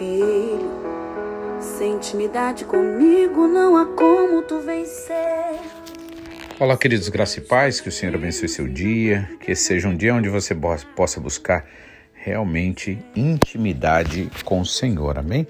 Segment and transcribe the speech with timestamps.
[0.00, 0.80] filho.
[1.60, 5.60] Sem intimidade comigo não há como tu vencer.
[6.58, 10.14] Olá, queridos graça e paz, que o Senhor abençoe seu dia, que seja um dia
[10.14, 10.56] onde você
[10.96, 11.66] possa buscar
[12.14, 15.46] realmente intimidade com o Senhor, amém?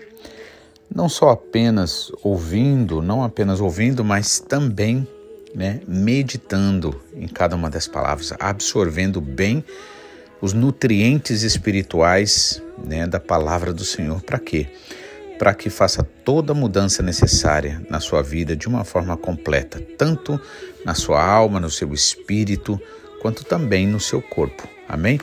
[0.92, 5.06] Não só apenas ouvindo, não apenas ouvindo, mas também
[5.54, 9.64] né, meditando em cada uma das palavras, absorvendo bem
[10.40, 14.22] os nutrientes espirituais né, da palavra do Senhor.
[14.22, 14.66] Para quê?
[15.38, 20.40] Para que faça toda a mudança necessária na sua vida de uma forma completa, tanto
[20.84, 22.80] na sua alma, no seu espírito,
[23.20, 24.68] quanto também no seu corpo.
[24.88, 25.18] Amém?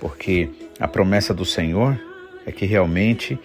[0.00, 2.00] Porque a promessa do Senhor
[2.46, 3.38] é que realmente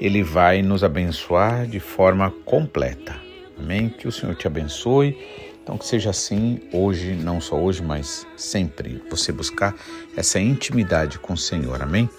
[0.00, 3.14] Ele vai nos abençoar de forma completa.
[3.58, 3.88] Amém?
[3.88, 5.16] Que o Senhor te abençoe
[5.62, 9.74] então que seja assim hoje, não só hoje, mas sempre, você buscar
[10.16, 11.80] essa intimidade com o Senhor.
[11.80, 12.10] Amém?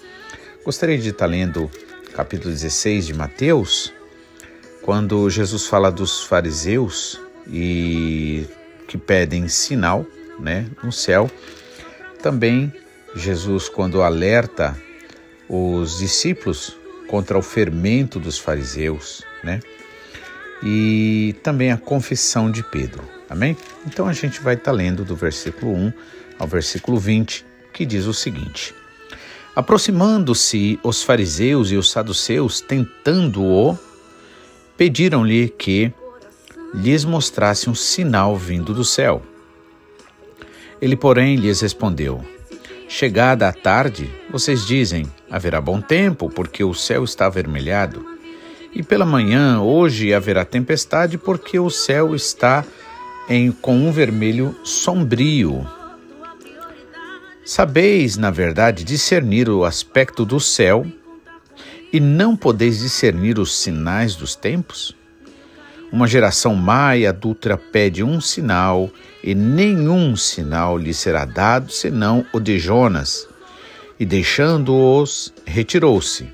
[0.64, 1.70] Gostaria de estar lendo
[2.14, 3.92] capítulo 16 de Mateus,
[4.82, 8.46] quando Jesus fala dos fariseus e
[8.88, 10.06] que pedem sinal,
[10.38, 11.30] né, no céu.
[12.22, 12.72] Também
[13.14, 14.76] Jesus quando alerta
[15.48, 16.76] os discípulos
[17.08, 19.60] contra o fermento dos fariseus, né?
[20.62, 23.13] E também a confissão de Pedro.
[23.28, 23.56] Amém?
[23.86, 25.92] Então a gente vai estar tá lendo do versículo 1
[26.38, 28.74] ao versículo 20, que diz o seguinte:
[29.56, 33.78] Aproximando-se os fariseus e os saduceus, tentando-o,
[34.76, 35.92] pediram-lhe que
[36.74, 39.22] lhes mostrasse um sinal vindo do céu.
[40.80, 42.22] Ele, porém, lhes respondeu:
[42.88, 48.04] Chegada a tarde, vocês dizem: haverá bom tempo, porque o céu está avermelhado.
[48.74, 52.83] E pela manhã, hoje haverá tempestade, porque o céu está avermelhado
[53.28, 55.66] em, com um vermelho sombrio.
[57.44, 60.86] Sabeis, na verdade, discernir o aspecto do céu
[61.92, 64.96] e não podeis discernir os sinais dos tempos?
[65.92, 68.90] Uma geração má e adulta pede um sinal,
[69.22, 73.28] e nenhum sinal lhe será dado senão o de Jonas.
[74.00, 76.28] E deixando-os, retirou-se.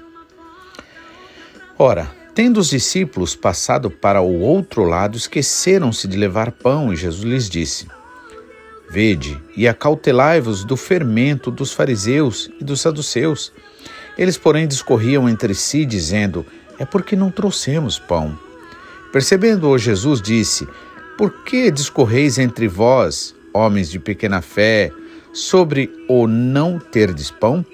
[1.79, 7.25] Ora, Tendo os discípulos passado para o outro lado, esqueceram-se de levar pão, e Jesus
[7.25, 7.89] lhes disse:
[8.89, 13.53] Vede e acautelai-vos do fermento dos fariseus e dos saduceus.
[14.17, 16.47] Eles, porém, discorriam entre si, dizendo:
[16.79, 18.39] É porque não trouxemos pão.
[19.13, 20.69] Percebendo-o, Jesus disse:
[21.19, 24.93] Por que discorreis entre vós, homens de pequena fé,
[25.33, 27.67] sobre o não terdes pão?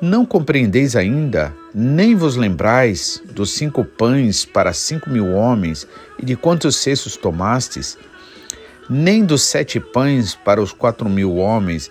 [0.00, 5.86] Não compreendeis ainda, nem vos lembrais dos cinco pães para cinco mil homens
[6.18, 7.96] e de quantos cestos tomastes,
[8.90, 11.90] nem dos sete pães para os quatro mil homens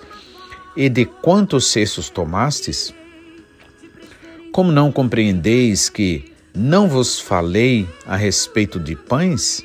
[0.75, 2.93] e de quantos cestos tomastes?
[4.51, 9.63] Como não compreendeis que não vos falei a respeito de pães?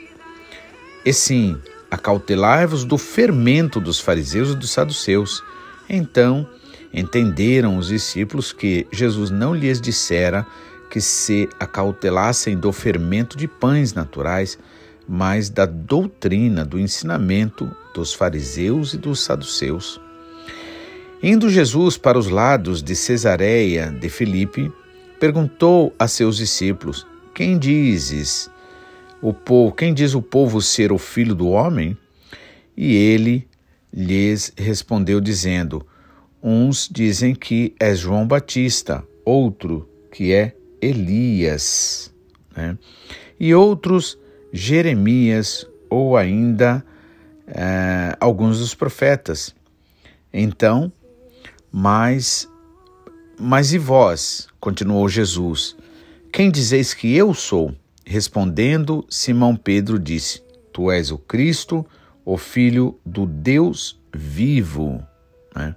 [1.05, 1.59] E sim,
[1.91, 5.43] acautelai-vos do fermento dos fariseus e dos saduceus.
[5.89, 6.49] Então,
[6.93, 10.47] Entenderam os discípulos que Jesus não lhes dissera
[10.91, 14.59] que se acautelassem do fermento de pães naturais,
[15.07, 20.01] mas da doutrina, do ensinamento dos fariseus e dos saduceus.
[21.23, 24.73] Indo Jesus para os lados de Cesareia de Filipe,
[25.19, 28.49] perguntou a seus discípulos: Quem dizes
[29.21, 31.97] o povo, quem diz o povo ser o filho do homem?
[32.77, 33.49] E ele
[33.93, 35.85] lhes respondeu dizendo:
[36.43, 42.13] Uns dizem que é João Batista, outro que é Elias,
[42.57, 42.79] né?
[43.39, 44.19] e outros
[44.53, 46.85] Jeremias ou ainda
[47.47, 49.55] é, alguns dos profetas.
[50.33, 50.93] Então,
[51.73, 52.49] mas,
[53.39, 54.49] mas e vós?
[54.61, 55.77] continuou Jesus.
[56.33, 57.75] Quem dizeis que eu sou?
[58.05, 61.85] Respondendo, Simão Pedro disse: Tu és o Cristo,
[62.25, 65.03] o Filho do Deus vivo.
[65.55, 65.75] Né?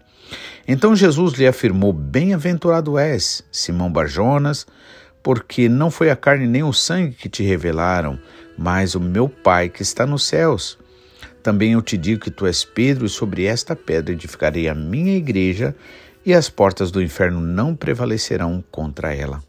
[0.68, 4.66] Então Jesus lhe afirmou: Bem-aventurado és, Simão Barjonas,
[5.24, 8.20] porque não foi a carne nem o sangue que te revelaram,
[8.58, 10.78] mas o meu Pai que está nos céus.
[11.44, 15.16] Também eu te digo que tu és Pedro, e sobre esta pedra edificarei a minha
[15.16, 15.76] igreja,
[16.24, 19.44] e as portas do inferno não prevalecerão contra ela.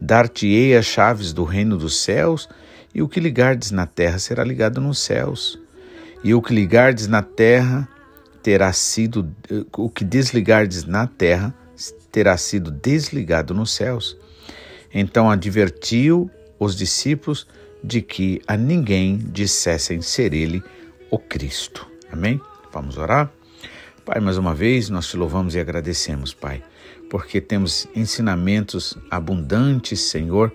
[0.00, 2.48] Dar-te-ei as chaves do reino dos céus,
[2.94, 5.58] e o que ligardes na terra será ligado nos céus,
[6.22, 7.88] e o que ligardes na terra
[8.42, 9.30] terá sido
[9.76, 11.54] o que desligardes na terra
[12.10, 14.16] terá sido desligado nos céus.
[14.92, 17.46] Então advertiu os discípulos
[17.82, 20.62] de que a ninguém dissessem ser ele
[21.10, 21.86] o Cristo.
[22.10, 22.40] Amém?
[22.72, 23.30] Vamos orar?
[24.04, 26.62] Pai, mais uma vez nós te louvamos e agradecemos, Pai,
[27.10, 30.52] porque temos ensinamentos abundantes, Senhor,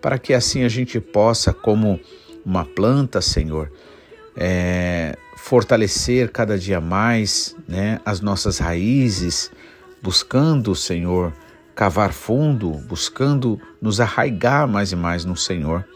[0.00, 2.00] para que assim a gente possa, como
[2.44, 3.70] uma planta, Senhor,
[4.36, 5.18] é,
[5.48, 9.50] fortalecer cada dia mais né, as nossas raízes,
[10.02, 11.32] buscando, Senhor,
[11.74, 15.88] cavar fundo, buscando nos arraigar mais e mais no Senhor.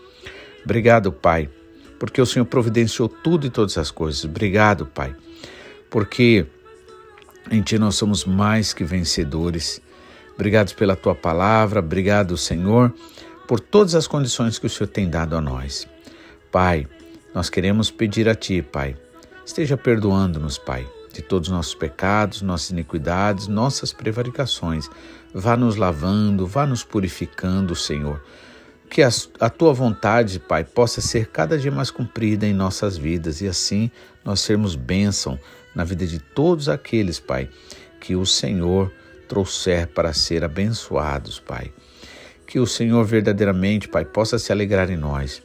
[0.65, 1.51] Obrigado, Pai,
[1.99, 4.25] porque o Senhor providenciou tudo e todas as coisas.
[4.25, 5.15] Obrigado, Pai,
[5.91, 6.47] porque
[7.51, 9.83] em Ti nós somos mais que vencedores.
[10.35, 12.91] Obrigado pela Tua palavra, obrigado, Senhor,
[13.47, 15.87] por todas as condições que o Senhor tem dado a nós.
[16.51, 16.87] Pai,
[17.35, 18.97] nós queremos pedir a Ti, Pai,
[19.45, 24.89] esteja perdoando-nos, Pai, de todos os nossos pecados, nossas iniquidades, nossas prevaricações.
[25.35, 28.23] Vá nos lavando, vá nos purificando, Senhor.
[28.91, 29.09] Que a,
[29.41, 33.91] a tua vontade, Pai, possa ser cada dia mais cumprida em nossas vidas e assim
[34.25, 35.39] nós sermos bênção
[35.75, 37.49] na vida de todos aqueles, Pai,
[38.01, 38.93] que o Senhor
[39.29, 41.73] trouxer para ser abençoados, Pai.
[42.47, 45.43] Que o Senhor verdadeiramente, Pai, possa se alegrar em nós.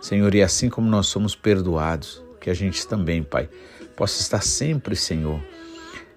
[0.00, 3.48] Senhor, e assim como nós somos perdoados, que a gente também, Pai,
[3.94, 5.40] possa estar sempre, Senhor,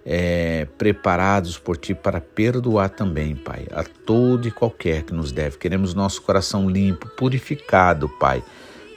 [0.05, 5.57] é, preparados por Ti para perdoar também, Pai, a todo e qualquer que nos deve.
[5.57, 8.43] Queremos nosso coração limpo, purificado, Pai,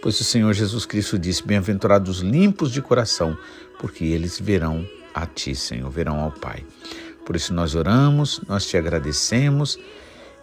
[0.00, 3.36] pois o Senhor Jesus Cristo disse: Bem-aventurados limpos de coração,
[3.78, 6.64] porque eles verão a Ti, Senhor, verão ao Pai.
[7.24, 9.78] Por isso nós oramos, nós te agradecemos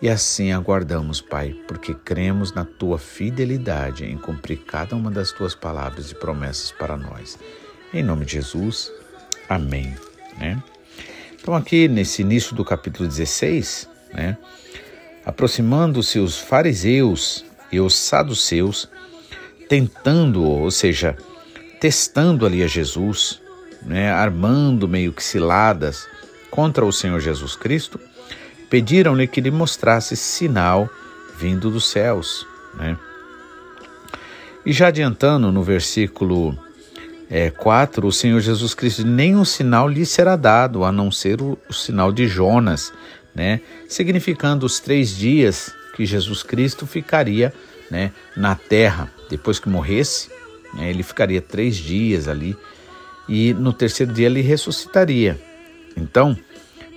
[0.04, 5.56] e assim aguardamos, Pai, porque cremos na Tua fidelidade em cumprir cada uma das Tuas
[5.56, 7.40] palavras e promessas para nós.
[7.94, 8.92] Em nome de Jesus,
[9.48, 9.96] amém.
[10.38, 10.62] Né?
[11.42, 14.38] Então, aqui nesse início do capítulo 16, né,
[15.26, 18.90] aproximando-se os fariseus e os saduceus,
[19.70, 21.16] tentando, ou seja,
[21.80, 23.42] testando ali a Jesus,
[23.82, 26.06] né, armando meio que ciladas
[26.52, 27.98] contra o Senhor Jesus Cristo,
[28.74, 30.90] pediram-lhe que lhe mostrasse sinal
[31.38, 32.44] vindo dos céus.
[32.74, 32.98] Né?
[34.66, 36.58] E já adiantando no versículo
[37.30, 41.56] é, 4, o Senhor Jesus Cristo, nenhum sinal lhe será dado, a não ser o,
[41.70, 42.92] o sinal de Jonas,
[43.36, 43.62] né?
[43.88, 47.54] significando os três dias que Jesus Cristo ficaria
[47.92, 49.08] né, na terra.
[49.30, 50.32] Depois que morresse,
[50.74, 52.58] né, ele ficaria três dias ali
[53.30, 55.40] e no terceiro dia ele ressuscitaria.
[55.96, 56.36] Então,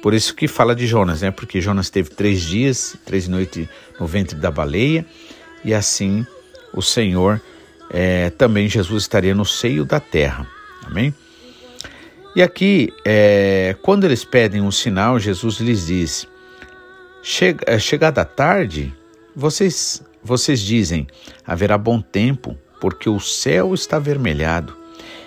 [0.06, 1.32] por isso que fala de Jonas, né?
[1.32, 3.68] Porque Jonas teve três dias, três noites
[3.98, 5.04] no ventre da baleia,
[5.64, 6.24] e assim
[6.72, 7.42] o Senhor
[7.90, 10.46] é, também Jesus estaria no seio da terra.
[10.84, 11.12] Amém?
[12.36, 16.28] E aqui, é, quando eles pedem um sinal, Jesus lhes diz:
[17.20, 18.94] Chega, é, Chegada a tarde,
[19.34, 21.08] vocês, vocês dizem:
[21.44, 24.72] haverá bom tempo, porque o céu está avermelhado.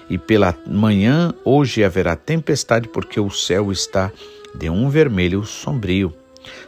[0.10, 4.10] E pela manhã, hoje haverá tempestade, porque o céu está
[4.56, 6.14] de um vermelho sombrio.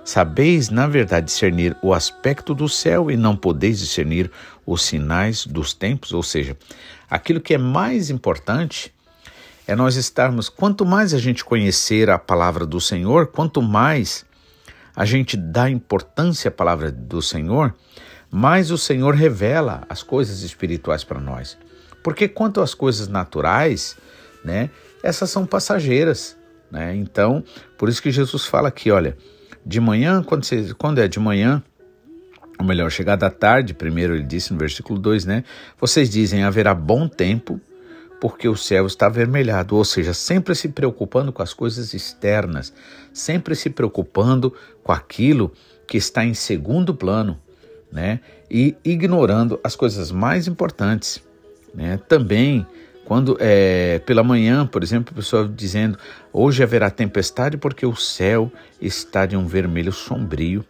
[0.03, 4.29] Sabeis, na verdade, discernir o aspecto do céu e não podeis discernir
[4.65, 6.57] os sinais dos tempos, ou seja,
[7.09, 8.93] aquilo que é mais importante
[9.67, 14.25] é nós estarmos, quanto mais a gente conhecer a palavra do Senhor, quanto mais
[14.95, 17.73] a gente dá importância à palavra do Senhor,
[18.29, 21.57] mais o Senhor revela as coisas espirituais para nós.
[22.03, 23.95] Porque quanto às coisas naturais,
[24.43, 24.69] né,
[25.03, 26.35] essas são passageiras,
[26.71, 26.95] né?
[26.95, 27.43] Então,
[27.77, 29.17] por isso que Jesus fala aqui, olha,
[29.65, 31.61] de manhã, quando, você, quando é de manhã,
[32.57, 35.43] ou melhor, chegada à tarde, primeiro ele disse no versículo 2, né?
[35.79, 37.59] Vocês dizem: haverá bom tempo,
[38.19, 42.71] porque o céu está avermelhado, ou seja, sempre se preocupando com as coisas externas,
[43.11, 45.51] sempre se preocupando com aquilo
[45.87, 47.39] que está em segundo plano,
[47.91, 48.19] né?
[48.49, 51.21] E ignorando as coisas mais importantes,
[51.73, 51.99] né?
[52.07, 52.65] Também
[53.11, 55.97] quando é, pela manhã, por exemplo, a pessoa dizendo:
[56.31, 58.49] hoje haverá tempestade porque o céu
[58.81, 60.63] está de um vermelho sombrio.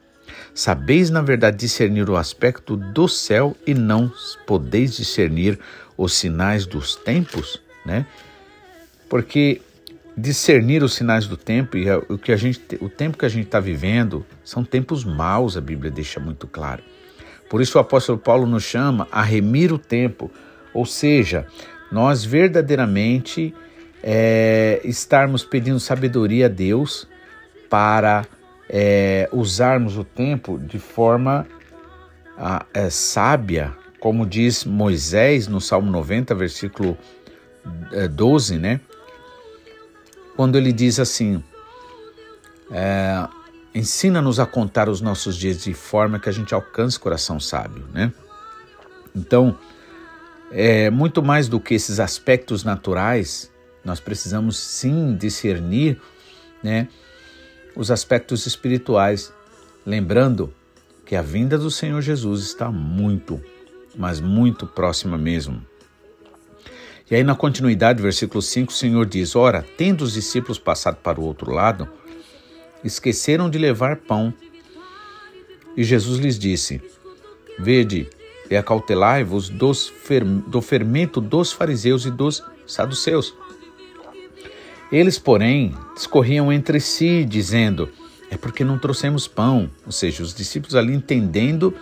[0.52, 4.12] Sabeis, na verdade, discernir o aspecto do céu e não
[4.48, 5.60] podeis discernir
[5.96, 8.08] os sinais dos tempos, né?
[9.08, 9.62] Porque
[10.18, 13.46] discernir os sinais do tempo e o que a gente, o tempo que a gente
[13.46, 16.82] está vivendo são tempos maus, a Bíblia deixa muito claro.
[17.52, 20.32] Por isso o apóstolo Paulo nos chama a remir o tempo,
[20.74, 21.46] ou seja,
[21.92, 23.54] nós verdadeiramente
[24.02, 27.08] é, estarmos pedindo sabedoria a Deus
[27.70, 28.26] para
[28.70, 31.46] é, usarmos o tempo de forma
[32.38, 36.98] a, é, sábia, como diz Moisés no Salmo 90, versículo
[38.16, 38.82] 12, é, né?
[40.36, 41.44] Quando ele diz assim:
[42.72, 43.28] é,
[43.76, 47.86] ensina-nos a contar os nossos dias de forma que a gente alcance o coração sábio,
[47.94, 48.12] né?
[49.16, 49.58] Então,
[50.52, 53.52] é, muito mais do que esses aspectos naturais,
[53.84, 56.00] nós precisamos sim discernir,
[56.62, 56.88] né?
[57.76, 59.34] os aspectos espirituais,
[59.86, 60.54] lembrando
[61.06, 63.42] que a vinda do Senhor Jesus está muito,
[63.96, 65.66] mas muito próxima mesmo.
[67.10, 71.20] E aí, na continuidade, versículo 5, o Senhor diz: Ora, tendo os discípulos passado para
[71.20, 71.88] o outro lado,
[72.84, 74.34] esqueceram de levar pão.
[75.76, 76.82] E Jesus lhes disse:
[77.60, 78.10] Vede,
[78.52, 83.34] e acautelai-vos do fermento dos fariseus e dos saduceus.
[84.92, 87.90] Eles, porém, discorriam entre si, dizendo:
[88.30, 89.72] É porque não trouxemos pão.
[89.86, 91.74] Ou seja, os discípulos ali entendendo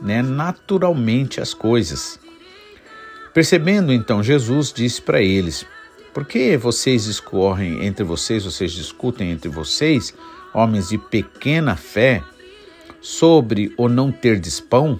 [0.00, 2.18] né, naturalmente as coisas.
[3.34, 5.66] Percebendo então, Jesus disse para eles:
[6.14, 10.14] Por que vocês discorrem entre vocês, vocês discutem entre vocês,
[10.54, 12.22] homens de pequena fé,
[13.02, 14.98] sobre o não terdes pão?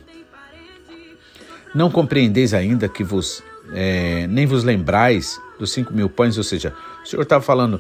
[1.77, 6.73] Não compreendeis ainda que vos é, nem vos lembrais dos cinco mil pães, ou seja,
[7.05, 7.79] o Senhor estava falando,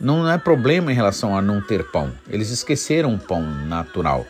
[0.00, 2.12] não é problema em relação a não ter pão.
[2.28, 4.26] Eles esqueceram o pão natural,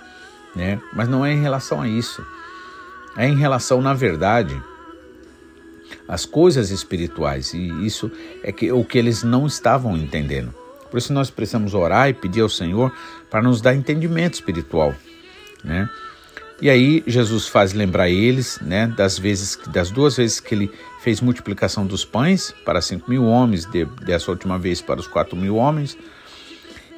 [0.54, 0.78] né?
[0.92, 2.22] Mas não é em relação a isso.
[3.16, 4.54] É em relação, na verdade,
[6.06, 7.54] às coisas espirituais.
[7.54, 10.54] E isso é que, o que eles não estavam entendendo.
[10.90, 12.92] Por isso nós precisamos orar e pedir ao Senhor
[13.30, 14.94] para nos dar entendimento espiritual,
[15.64, 15.88] né?
[16.60, 20.70] E aí Jesus faz lembrar eles, né, das vezes, das duas vezes que ele
[21.02, 25.36] fez multiplicação dos pães para cinco mil homens, de, dessa última vez para os quatro
[25.36, 25.98] mil homens.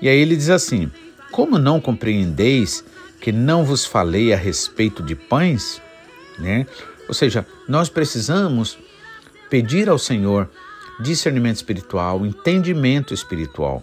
[0.00, 0.90] E aí ele diz assim:
[1.32, 2.84] Como não compreendeis
[3.20, 5.82] que não vos falei a respeito de pães,
[6.38, 6.64] né?
[7.08, 8.78] Ou seja, nós precisamos
[9.50, 10.48] pedir ao Senhor
[11.00, 13.82] discernimento espiritual, entendimento espiritual.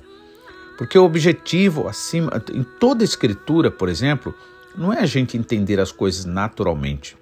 [0.77, 4.35] Porque o objetivo acima em toda a escritura, por exemplo,
[4.77, 7.17] não é a gente entender as coisas naturalmente,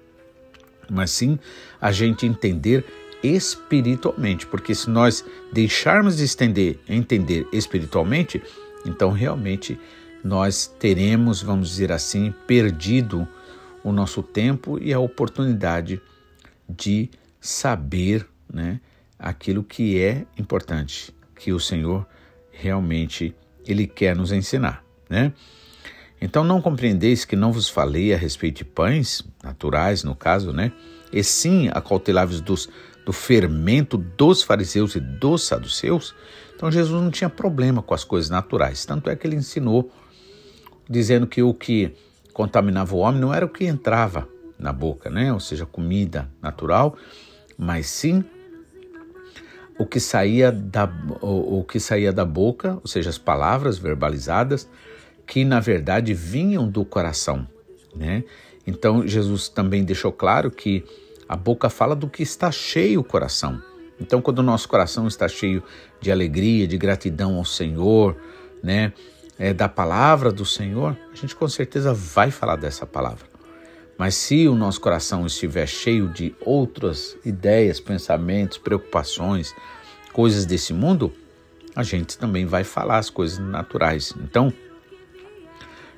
[0.90, 1.38] mas sim
[1.80, 2.84] a gente entender
[3.22, 8.42] espiritualmente, porque se nós deixarmos de estender, entender espiritualmente,
[8.84, 9.78] então realmente
[10.22, 13.26] nós teremos, vamos dizer assim, perdido
[13.82, 16.00] o nosso tempo e a oportunidade
[16.68, 18.80] de saber, né,
[19.18, 22.06] aquilo que é importante, que o Senhor
[22.50, 23.34] realmente
[23.66, 25.32] ele quer nos ensinar, né?
[26.24, 30.72] Então não compreendeis que não vos falei a respeito de pães naturais, no caso, né?
[31.12, 32.66] E sim acauteláveis dos,
[33.04, 36.14] do fermento dos fariseus e dos saduceus?
[36.56, 38.86] Então Jesus não tinha problema com as coisas naturais.
[38.86, 39.92] Tanto é que ele ensinou,
[40.88, 41.94] dizendo que o que
[42.32, 44.26] contaminava o homem não era o que entrava
[44.58, 45.30] na boca, né?
[45.30, 46.96] Ou seja, comida natural,
[47.58, 48.24] mas sim
[49.78, 50.90] o que saía da,
[51.20, 54.66] o, o que saía da boca, ou seja, as palavras verbalizadas,
[55.26, 57.46] que na verdade vinham do coração,
[57.94, 58.24] né?
[58.66, 60.84] Então Jesus também deixou claro que
[61.28, 63.62] a boca fala do que está cheio o coração.
[64.00, 65.62] Então quando o nosso coração está cheio
[66.00, 68.16] de alegria, de gratidão ao Senhor,
[68.62, 68.92] né,
[69.38, 73.34] é, da palavra do Senhor, a gente com certeza vai falar dessa palavra.
[73.96, 79.54] Mas se o nosso coração estiver cheio de outras ideias, pensamentos, preocupações,
[80.12, 81.12] coisas desse mundo,
[81.76, 84.12] a gente também vai falar as coisas naturais.
[84.20, 84.52] Então,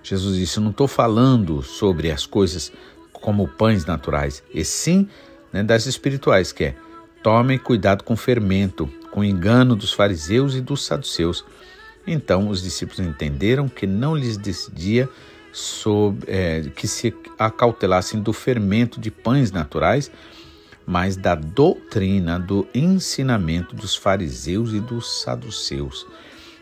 [0.07, 2.73] Jesus disse: Eu não estou falando sobre as coisas
[3.13, 5.09] como pães naturais, e sim
[5.53, 6.77] né, das espirituais, que é
[7.25, 11.45] tomem cuidado com o fermento, com o engano dos fariseus e dos saduceus.
[12.07, 15.09] Então os discípulos entenderam que não lhes decidia
[15.53, 20.09] sobre, é, que se acautelassem do fermento de pães naturais,
[20.87, 26.07] mas da doutrina, do ensinamento dos fariseus e dos saduceus.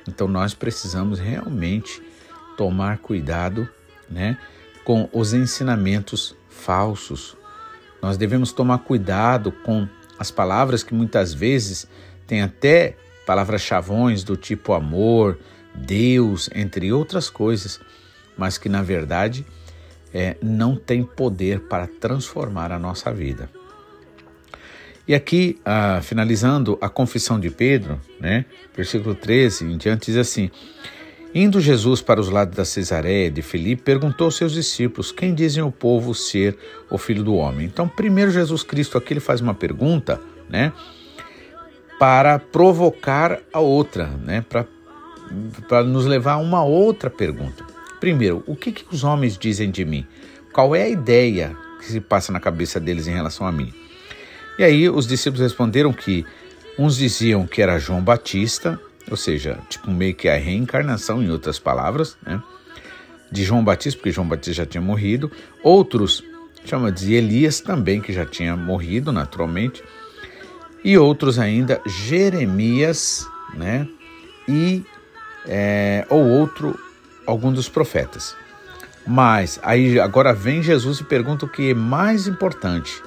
[0.08, 2.00] Então nós precisamos realmente
[2.56, 3.68] tomar cuidado
[4.08, 4.38] né,
[4.84, 7.36] com os ensinamentos falsos.
[8.00, 11.88] Nós devemos tomar cuidado com as palavras que muitas vezes
[12.26, 12.96] têm até
[13.26, 15.38] palavras chavões do tipo amor,
[15.74, 17.80] Deus, entre outras coisas,
[18.36, 19.44] mas que na verdade
[20.12, 23.50] é, não tem poder para transformar a nossa vida.
[25.06, 30.50] E aqui, ah, finalizando a confissão de Pedro, né, versículo 13 em diante, diz assim:
[31.34, 35.64] Indo Jesus para os lados da Cesareia de Filipe, perguntou aos seus discípulos: Quem dizem
[35.64, 36.56] o povo ser
[36.88, 37.66] o filho do homem?
[37.66, 40.72] Então, primeiro Jesus Cristo aqui ele faz uma pergunta, né?
[41.98, 44.44] Para provocar a outra, né?
[44.48, 44.64] Para,
[45.68, 47.64] para nos levar a uma outra pergunta.
[47.98, 50.06] Primeiro, o que, que os homens dizem de mim?
[50.52, 53.72] Qual é a ideia que se passa na cabeça deles em relação a mim?
[54.56, 56.24] E aí os discípulos responderam que
[56.78, 58.78] uns diziam que era João Batista,
[59.10, 62.42] ou seja, tipo meio que a reencarnação, em outras palavras, né?
[63.30, 65.30] de João Batista, porque João Batista já tinha morrido,
[65.62, 66.22] outros
[66.64, 69.82] chama de Elias também, que já tinha morrido naturalmente,
[70.82, 73.86] e outros ainda Jeremias, né?
[74.48, 74.84] E
[75.46, 76.78] é, ou outro
[77.26, 78.36] algum dos profetas.
[79.06, 83.02] Mas aí agora vem Jesus e pergunta o que é mais importante.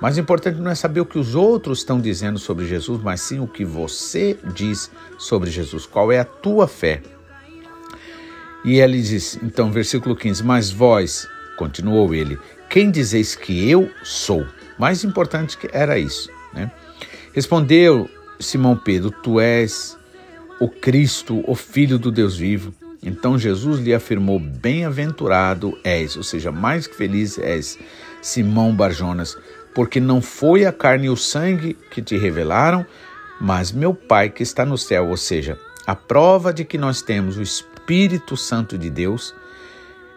[0.00, 3.40] Mais importante não é saber o que os outros estão dizendo sobre Jesus, mas sim
[3.40, 5.86] o que você diz sobre Jesus.
[5.86, 7.02] Qual é a tua fé?
[8.64, 14.46] E ele diz, então, versículo 15: Mas vós, continuou ele, quem dizeis que eu sou?
[14.78, 16.70] Mais importante que era isso, né?
[17.32, 18.08] Respondeu
[18.40, 19.96] Simão Pedro: Tu és
[20.60, 22.74] o Cristo, o Filho do Deus vivo.
[23.02, 27.78] Então Jesus lhe afirmou: Bem-aventurado és, ou seja, mais que feliz és,
[28.22, 29.36] Simão Barjonas,
[29.74, 32.86] porque não foi a carne e o sangue que te revelaram,
[33.40, 35.08] mas meu Pai que está no céu.
[35.08, 39.34] Ou seja, a prova de que nós temos o Espírito Santo de Deus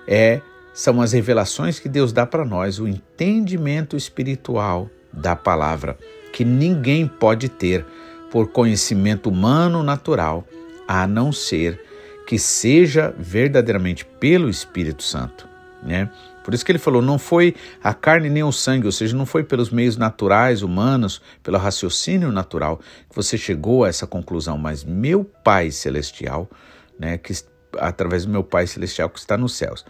[0.08, 0.42] é
[0.74, 5.98] são as revelações que Deus dá para nós, o entendimento espiritual da palavra,
[6.32, 7.84] que ninguém pode ter
[8.30, 10.48] por conhecimento humano natural,
[10.88, 11.82] a não ser
[12.28, 15.48] que seja verdadeiramente pelo Espírito Santo,
[15.82, 16.12] né?
[16.48, 19.26] Por isso que ele falou, não foi a carne nem o sangue, ou seja, não
[19.26, 24.82] foi pelos meios naturais, humanos, pelo raciocínio natural que você chegou a essa conclusão, mas
[24.82, 26.50] meu Pai celestial,
[26.98, 27.34] né, que
[27.78, 29.84] através do meu Pai celestial que está nos céus.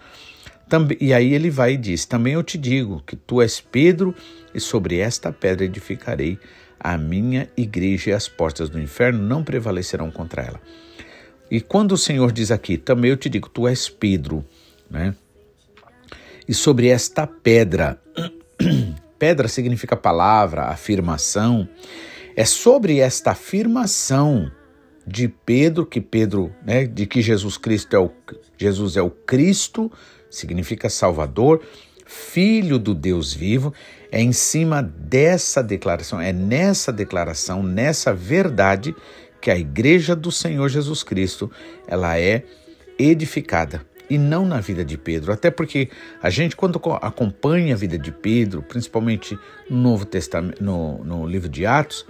[0.67, 4.15] Também, e aí ele vai e diz: Também eu te digo que tu és Pedro,
[4.51, 6.39] e sobre esta pedra edificarei
[6.79, 10.59] a minha igreja, e as portas do inferno não prevalecerão contra ela.
[11.51, 14.43] E quando o Senhor diz aqui, também eu te digo, tu és Pedro,
[14.89, 15.13] né?
[16.48, 18.01] E sobre esta pedra,
[19.20, 21.68] pedra significa palavra, afirmação.
[22.36, 24.50] É sobre esta afirmação
[25.06, 28.12] de Pedro que Pedro, né, de que Jesus Cristo é o
[28.58, 29.92] Jesus é o Cristo,
[30.30, 31.62] significa Salvador,
[32.06, 33.74] Filho do Deus vivo.
[34.10, 38.96] É em cima dessa declaração, é nessa declaração, nessa verdade
[39.42, 41.51] que a igreja do Senhor Jesus Cristo,
[41.88, 42.44] ela é
[42.98, 45.31] edificada e não na vida de Pedro.
[45.31, 45.89] Até porque
[46.21, 49.37] a gente, quando acompanha a vida de Pedro, principalmente
[49.69, 52.05] no Novo Testamento, no, no livro de Atos,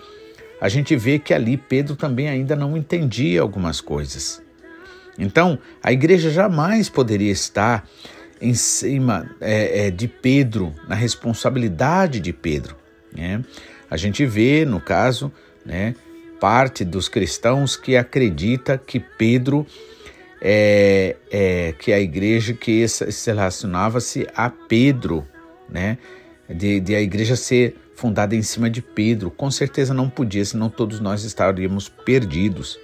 [0.59, 4.41] a gente vê que ali Pedro também ainda não entendia algumas coisas.
[5.17, 7.87] Então, a igreja jamais poderia estar
[8.39, 12.75] em cima é, é, de Pedro, na responsabilidade de Pedro.
[13.15, 13.43] Né?
[13.89, 15.31] A gente vê, no caso,
[15.65, 15.95] né,
[16.39, 19.65] parte dos cristãos que acredita que Pedro
[20.41, 25.27] é, é que a igreja que se relacionava-se a Pedro,
[25.69, 25.97] né?
[26.49, 29.29] De, de, a igreja ser fundada em cima de Pedro.
[29.29, 32.79] Com certeza não podia, senão todos nós estaríamos perdidos.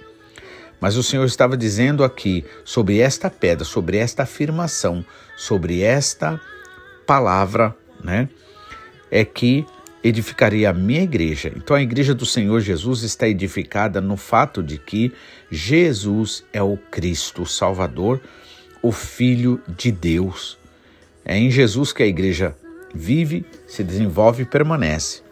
[0.80, 5.04] Mas o Senhor estava dizendo aqui sobre esta pedra, sobre esta afirmação,
[5.36, 6.38] sobre esta
[7.06, 8.28] palavra, né?
[9.10, 9.64] É que
[10.04, 11.50] edificaria a minha igreja.
[11.56, 15.10] Então a igreja do Senhor Jesus está edificada no fato de que
[15.50, 18.20] Jesus é o Cristo, o Salvador,
[18.82, 20.58] o Filho de Deus.
[21.24, 22.54] É em Jesus que a igreja
[22.94, 25.22] vive, se desenvolve e permanece.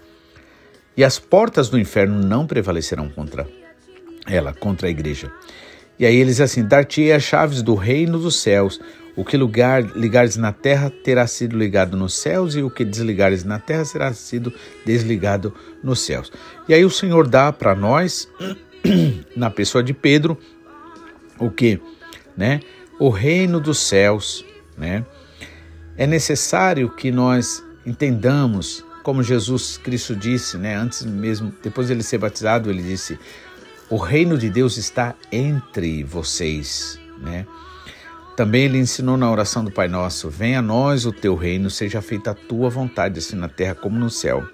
[0.97, 3.47] E as portas do inferno não prevalecerão contra
[4.27, 5.31] ela, contra a igreja.
[5.99, 8.81] E aí eles assim: dar-te as chaves do reino dos céus.
[9.15, 13.45] O que lugar, ligares na terra terá sido ligado nos céus, e o que desligares
[13.45, 14.53] na terra será sido
[14.87, 16.33] desligado nos céus.
[16.67, 18.29] E aí o Senhor dá para nós,
[19.37, 20.39] na pessoa de Pedro,
[21.39, 21.79] o que?
[22.37, 22.61] Né?
[22.99, 24.45] O reino dos céus.
[24.79, 25.05] Né?
[25.97, 30.75] É necessário que nós entendamos, como Jesus Cristo disse, né?
[30.75, 33.19] antes mesmo, depois de ele ser batizado, ele disse:
[33.91, 36.99] O reino de Deus está entre vocês.
[37.19, 37.47] Né?
[38.37, 42.01] Também ele ensinou na oração do Pai Nosso: Venha a nós o teu reino, seja
[42.01, 44.47] feita a tua vontade, assim na terra como no céu.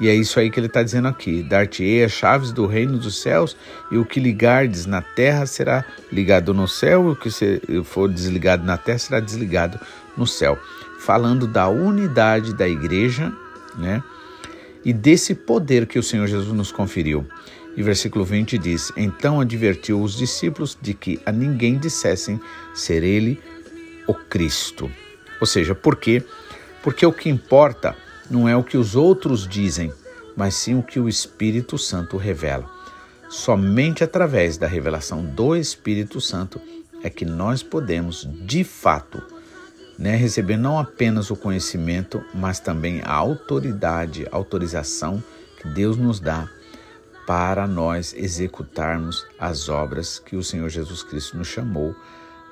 [0.00, 3.20] E é isso aí que ele está dizendo aqui: Dar-te-ei as chaves do reino dos
[3.20, 3.56] céus,
[3.90, 7.30] e o que ligardes na terra será ligado no céu, e o que
[7.84, 9.78] for desligado na terra será desligado
[10.16, 10.58] no céu.
[11.00, 13.32] Falando da unidade da igreja,
[13.76, 14.02] né?
[14.84, 17.26] E desse poder que o Senhor Jesus nos conferiu.
[17.76, 22.40] E versículo 20 diz: Então advertiu os discípulos de que a ninguém dissessem
[22.74, 23.40] ser ele
[24.06, 24.90] o Cristo.
[25.40, 26.22] Ou seja, por quê?
[26.82, 27.96] Porque o que importa
[28.30, 29.92] não é o que os outros dizem,
[30.36, 32.70] mas sim o que o Espírito Santo revela.
[33.28, 36.60] Somente através da revelação do Espírito Santo
[37.02, 39.22] é que nós podemos, de fato,
[39.98, 45.22] né, receber não apenas o conhecimento, mas também a autoridade, a autorização
[45.60, 46.48] que Deus nos dá
[47.26, 51.94] para nós executarmos as obras que o Senhor Jesus Cristo nos chamou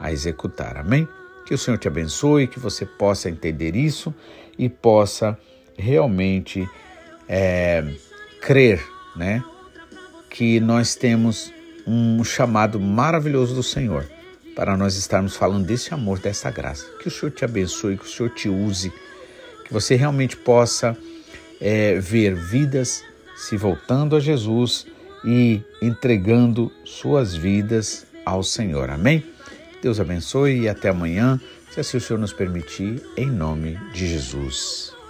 [0.01, 0.77] a executar.
[0.77, 1.07] Amém?
[1.47, 4.15] Que o Senhor te abençoe, que você possa entender isso
[4.59, 5.39] e possa
[5.77, 6.69] realmente
[7.29, 7.85] é,
[8.41, 8.83] crer,
[9.17, 9.43] né?
[10.31, 11.53] Que nós temos
[11.87, 14.09] um chamado maravilhoso do Senhor
[14.55, 16.87] para nós estarmos falando desse amor, dessa graça.
[17.01, 18.93] Que o Senhor te abençoe, que o Senhor te use,
[19.65, 20.97] que você realmente possa
[21.61, 23.05] é, ver vidas
[23.37, 24.87] se voltando a Jesus
[25.25, 28.91] e entregando suas vidas ao Senhor.
[28.91, 29.25] Amém?
[29.83, 31.41] Deus abençoe e até amanhã,
[31.71, 35.02] se assim o Senhor nos permitir, em nome de Jesus.